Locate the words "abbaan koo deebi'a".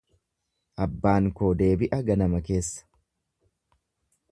0.85-2.01